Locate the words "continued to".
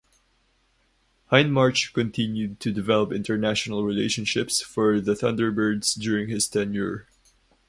1.93-2.71